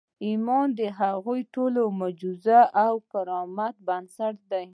[0.25, 4.65] ایمان د هغو ټولو معجزو او کراماتو بنسټ دی